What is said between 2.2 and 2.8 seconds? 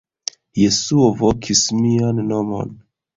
nomon.